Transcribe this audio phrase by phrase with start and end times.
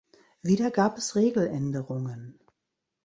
[0.41, 2.39] Wieder gab es Regeländerungen.